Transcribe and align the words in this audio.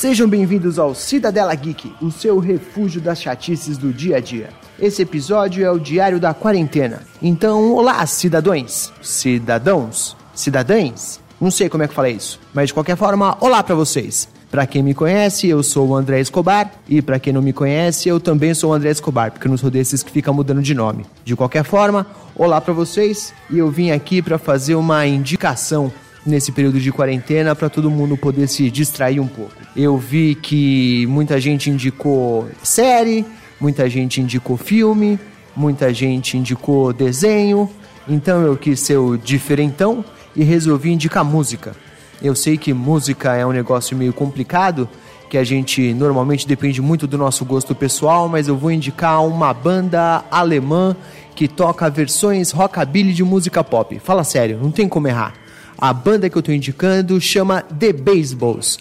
Sejam 0.00 0.26
bem-vindos 0.26 0.78
ao 0.78 0.94
Cidadela 0.94 1.54
Geek, 1.54 1.92
o 2.00 2.10
seu 2.10 2.38
refúgio 2.38 3.02
das 3.02 3.20
chatices 3.20 3.76
do 3.76 3.92
dia 3.92 4.16
a 4.16 4.20
dia. 4.20 4.48
Esse 4.78 5.02
episódio 5.02 5.62
é 5.62 5.70
o 5.70 5.78
Diário 5.78 6.18
da 6.18 6.32
Quarentena. 6.32 7.02
Então, 7.20 7.74
olá, 7.74 8.06
cidadãos, 8.06 8.90
cidadãos, 9.02 10.16
cidadãs. 10.34 11.20
Não 11.38 11.50
sei 11.50 11.68
como 11.68 11.82
é 11.82 11.86
que 11.86 11.92
fala 11.92 12.08
isso, 12.08 12.40
mas 12.54 12.68
de 12.68 12.72
qualquer 12.72 12.96
forma, 12.96 13.36
olá 13.42 13.62
para 13.62 13.74
vocês. 13.74 14.26
Para 14.50 14.66
quem 14.66 14.82
me 14.82 14.94
conhece, 14.94 15.48
eu 15.48 15.62
sou 15.62 15.88
o 15.88 15.94
André 15.94 16.18
Escobar, 16.18 16.72
e 16.88 17.02
para 17.02 17.20
quem 17.20 17.34
não 17.34 17.42
me 17.42 17.52
conhece, 17.52 18.08
eu 18.08 18.18
também 18.18 18.54
sou 18.54 18.70
o 18.70 18.72
André 18.72 18.88
Escobar, 18.88 19.30
porque 19.30 19.46
eu 19.46 19.50
não 19.50 19.58
sou 19.58 19.70
desses 19.70 20.02
que 20.02 20.10
fica 20.10 20.32
mudando 20.32 20.62
de 20.62 20.72
nome. 20.72 21.04
De 21.26 21.36
qualquer 21.36 21.62
forma, 21.62 22.06
olá 22.34 22.58
para 22.58 22.72
vocês, 22.72 23.34
e 23.50 23.58
eu 23.58 23.70
vim 23.70 23.90
aqui 23.90 24.22
para 24.22 24.38
fazer 24.38 24.76
uma 24.76 25.06
indicação 25.06 25.92
nesse 26.24 26.52
período 26.52 26.80
de 26.80 26.92
quarentena 26.92 27.54
para 27.54 27.68
todo 27.68 27.90
mundo 27.90 28.16
poder 28.16 28.48
se 28.48 28.70
distrair 28.70 29.20
um 29.20 29.26
pouco. 29.26 29.52
Eu 29.74 29.96
vi 29.96 30.34
que 30.34 31.06
muita 31.06 31.40
gente 31.40 31.70
indicou 31.70 32.48
série, 32.62 33.24
muita 33.60 33.88
gente 33.88 34.20
indicou 34.20 34.56
filme, 34.56 35.18
muita 35.56 35.92
gente 35.92 36.36
indicou 36.36 36.92
desenho, 36.92 37.68
então 38.08 38.42
eu 38.42 38.56
quis 38.56 38.80
ser 38.80 38.96
o 38.96 39.16
diferentão 39.16 40.04
e 40.34 40.44
resolvi 40.44 40.90
indicar 40.90 41.24
música. 41.24 41.74
Eu 42.22 42.34
sei 42.34 42.58
que 42.58 42.72
música 42.72 43.34
é 43.34 43.46
um 43.46 43.52
negócio 43.52 43.96
meio 43.96 44.12
complicado, 44.12 44.88
que 45.30 45.38
a 45.38 45.44
gente 45.44 45.94
normalmente 45.94 46.46
depende 46.46 46.82
muito 46.82 47.06
do 47.06 47.16
nosso 47.16 47.44
gosto 47.44 47.74
pessoal, 47.74 48.28
mas 48.28 48.48
eu 48.48 48.56
vou 48.56 48.70
indicar 48.70 49.24
uma 49.24 49.54
banda 49.54 50.24
alemã 50.30 50.94
que 51.34 51.46
toca 51.46 51.88
versões 51.88 52.50
rockabilly 52.50 53.12
de 53.12 53.22
música 53.22 53.62
pop. 53.62 53.98
Fala 54.00 54.24
sério, 54.24 54.58
não 54.60 54.70
tem 54.70 54.88
como 54.88 55.08
errar. 55.08 55.34
A 55.80 55.94
banda 55.94 56.28
que 56.28 56.36
eu 56.36 56.40
estou 56.40 56.54
indicando 56.54 57.18
chama 57.18 57.62
The 57.62 57.94
Baseballs. 57.94 58.78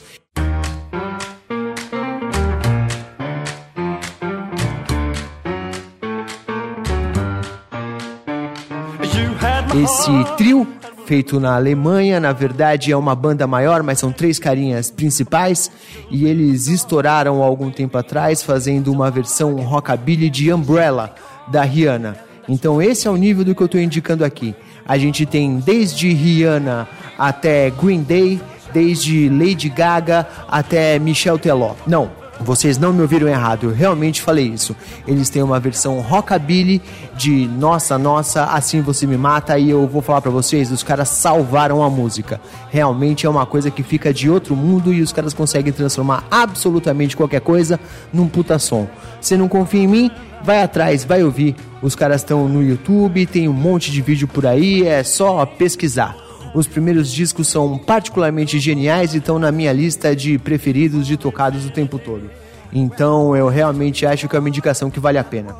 Esse 9.81 10.35
trio 10.35 10.67
feito 11.05 11.39
na 11.39 11.55
Alemanha, 11.55 12.19
na 12.19 12.33
verdade 12.33 12.91
é 12.91 12.97
uma 12.97 13.15
banda 13.15 13.47
maior, 13.47 13.81
mas 13.81 13.97
são 13.97 14.11
três 14.11 14.37
carinhas 14.37 14.91
principais 14.91 15.71
e 16.11 16.25
eles 16.25 16.67
estouraram 16.67 17.41
há 17.41 17.45
algum 17.45 17.71
tempo 17.71 17.97
atrás 17.97 18.43
fazendo 18.43 18.91
uma 18.91 19.09
versão 19.09 19.55
rockabilly 19.55 20.29
de 20.29 20.51
Umbrella 20.51 21.15
da 21.47 21.63
Rihanna. 21.63 22.17
Então 22.49 22.81
esse 22.81 23.07
é 23.07 23.11
o 23.11 23.15
nível 23.15 23.45
do 23.45 23.55
que 23.55 23.61
eu 23.61 23.67
estou 23.67 23.79
indicando 23.79 24.25
aqui. 24.25 24.53
A 24.89 24.97
gente 24.97 25.23
tem 25.23 25.59
desde 25.59 26.11
Rihanna 26.11 26.89
até 27.15 27.69
Green 27.69 28.01
Day, 28.01 28.41
desde 28.73 29.29
Lady 29.29 29.69
Gaga 29.69 30.27
até 30.47 30.97
Michel 30.97 31.37
Teló. 31.37 31.75
Não, 31.85 32.09
vocês 32.39 32.77
não 32.77 32.93
me 32.93 33.01
ouviram 33.01 33.27
errado, 33.27 33.65
eu 33.65 33.73
realmente 33.73 34.21
falei 34.21 34.47
isso. 34.47 34.75
Eles 35.07 35.29
têm 35.29 35.43
uma 35.43 35.59
versão 35.59 35.99
rockabilly 35.99 36.81
de 37.15 37.47
Nossa 37.47 37.97
Nossa, 37.97 38.45
assim 38.45 38.81
você 38.81 39.05
me 39.05 39.17
mata 39.17 39.57
e 39.59 39.69
eu 39.69 39.87
vou 39.87 40.01
falar 40.01 40.21
para 40.21 40.31
vocês, 40.31 40.71
os 40.71 40.83
caras 40.83 41.09
salvaram 41.09 41.83
a 41.83 41.89
música. 41.89 42.39
Realmente 42.69 43.25
é 43.25 43.29
uma 43.29 43.45
coisa 43.45 43.69
que 43.69 43.83
fica 43.83 44.13
de 44.13 44.29
outro 44.29 44.55
mundo 44.55 44.93
e 44.93 45.01
os 45.01 45.11
caras 45.11 45.33
conseguem 45.33 45.73
transformar 45.73 46.23
absolutamente 46.31 47.17
qualquer 47.17 47.41
coisa 47.41 47.79
num 48.13 48.27
puta 48.27 48.57
som. 48.57 48.87
Você 49.19 49.35
não 49.35 49.47
confia 49.47 49.81
em 49.81 49.87
mim? 49.87 50.11
Vai 50.43 50.63
atrás, 50.63 51.03
vai 51.03 51.23
ouvir. 51.23 51.55
Os 51.81 51.95
caras 51.95 52.21
estão 52.21 52.47
no 52.47 52.63
YouTube, 52.63 53.25
tem 53.25 53.49
um 53.49 53.53
monte 53.53 53.91
de 53.91 54.01
vídeo 54.01 54.27
por 54.27 54.45
aí, 54.45 54.87
é 54.87 55.03
só 55.03 55.45
pesquisar. 55.45 56.28
Os 56.53 56.67
primeiros 56.67 57.11
discos 57.11 57.47
são 57.47 57.77
particularmente 57.77 58.59
geniais 58.59 59.13
e 59.13 59.17
estão 59.17 59.37
na 59.37 59.51
minha 59.51 59.71
lista 59.71 60.15
de 60.15 60.37
preferidos 60.39 61.05
de 61.05 61.15
tocados 61.15 61.65
o 61.65 61.69
tempo 61.69 61.99
todo. 61.99 62.29
Então 62.73 63.35
eu 63.35 63.47
realmente 63.47 64.05
acho 64.05 64.27
que 64.27 64.35
é 64.35 64.39
uma 64.39 64.49
indicação 64.49 64.89
que 64.89 64.99
vale 64.99 65.17
a 65.17 65.23
pena. 65.23 65.55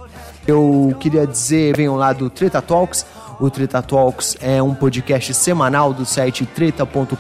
Eu 0.48 0.96
queria 1.00 1.28
dizer, 1.28 1.76
venham 1.76 1.96
lá 1.96 2.12
do 2.12 2.30
Treta 2.30 2.62
Talks. 2.62 3.06
O 3.40 3.50
Treta 3.50 3.82
Talks 3.82 4.36
é 4.42 4.62
um 4.62 4.74
podcast 4.74 5.34
semanal 5.34 5.94
do 5.94 6.06
site 6.06 6.46
treta.com.br 6.46 7.16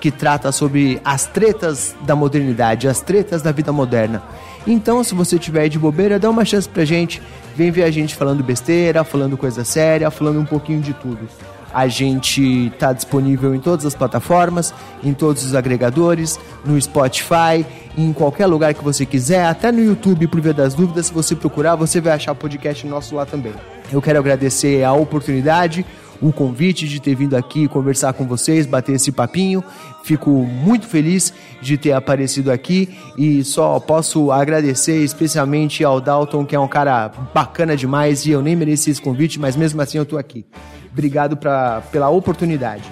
que 0.00 0.10
trata 0.10 0.50
sobre 0.50 1.00
as 1.04 1.26
tretas 1.26 1.94
da 2.02 2.16
modernidade, 2.16 2.88
as 2.88 3.00
tretas 3.00 3.42
da 3.42 3.52
vida 3.52 3.72
moderna. 3.72 4.22
Então, 4.66 5.04
se 5.04 5.14
você 5.14 5.38
tiver 5.38 5.68
de 5.68 5.78
bobeira, 5.78 6.18
dá 6.18 6.28
uma 6.28 6.44
chance 6.44 6.68
pra 6.68 6.84
gente. 6.84 7.22
Vem 7.54 7.70
ver 7.70 7.84
a 7.84 7.90
gente 7.90 8.14
falando 8.14 8.42
besteira, 8.42 9.04
falando 9.04 9.36
coisa 9.36 9.64
séria, 9.64 10.10
falando 10.10 10.40
um 10.40 10.44
pouquinho 10.44 10.80
de 10.80 10.92
tudo. 10.94 11.28
A 11.74 11.88
gente 11.88 12.68
está 12.68 12.92
disponível 12.92 13.52
em 13.52 13.58
todas 13.58 13.84
as 13.84 13.96
plataformas, 13.96 14.72
em 15.02 15.12
todos 15.12 15.44
os 15.44 15.56
agregadores, 15.56 16.38
no 16.64 16.80
Spotify, 16.80 17.66
em 17.98 18.12
qualquer 18.12 18.46
lugar 18.46 18.72
que 18.72 18.84
você 18.84 19.04
quiser, 19.04 19.44
até 19.44 19.72
no 19.72 19.82
YouTube, 19.82 20.28
por 20.28 20.40
via 20.40 20.54
das 20.54 20.72
dúvidas. 20.72 21.06
Se 21.06 21.12
você 21.12 21.34
procurar, 21.34 21.74
você 21.74 22.00
vai 22.00 22.12
achar 22.12 22.32
podcast 22.32 22.86
nosso 22.86 23.16
lá 23.16 23.26
também. 23.26 23.52
Eu 23.92 24.00
quero 24.00 24.20
agradecer 24.20 24.84
a 24.84 24.92
oportunidade, 24.92 25.84
o 26.22 26.32
convite 26.32 26.88
de 26.88 27.00
ter 27.00 27.16
vindo 27.16 27.36
aqui 27.36 27.66
conversar 27.66 28.12
com 28.12 28.24
vocês, 28.24 28.66
bater 28.66 28.94
esse 28.94 29.10
papinho. 29.10 29.62
Fico 30.04 30.30
muito 30.30 30.86
feliz 30.86 31.34
de 31.60 31.76
ter 31.76 31.92
aparecido 31.92 32.52
aqui 32.52 32.96
e 33.18 33.42
só 33.42 33.80
posso 33.80 34.30
agradecer 34.30 35.02
especialmente 35.02 35.82
ao 35.82 36.00
Dalton, 36.00 36.44
que 36.44 36.54
é 36.54 36.60
um 36.60 36.68
cara 36.68 37.10
bacana 37.34 37.76
demais 37.76 38.26
e 38.26 38.30
eu 38.30 38.40
nem 38.40 38.54
mereci 38.54 38.90
esse 38.90 39.02
convite, 39.02 39.40
mas 39.40 39.56
mesmo 39.56 39.82
assim 39.82 39.98
eu 39.98 40.06
tô 40.06 40.16
aqui. 40.16 40.46
Obrigado 40.94 41.36
pra, 41.36 41.82
pela 41.92 42.08
oportunidade. 42.08 42.90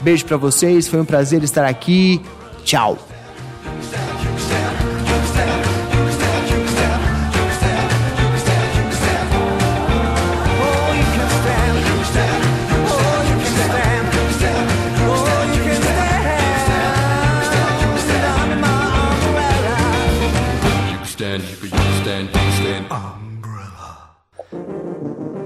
Beijo 0.00 0.24
para 0.26 0.36
vocês, 0.36 0.88
foi 0.88 1.00
um 1.00 1.04
prazer 1.04 1.42
estar 1.44 1.64
aqui. 1.64 2.20
Tchau. 2.64 2.98